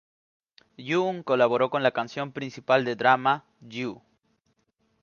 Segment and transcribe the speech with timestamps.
[0.79, 4.01] Yoon colaboró con la canción principal de drama, "You".